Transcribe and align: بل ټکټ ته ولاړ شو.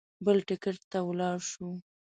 بل 0.25 0.37
ټکټ 0.47 0.77
ته 0.91 0.99
ولاړ 1.07 1.37
شو. 1.51 1.69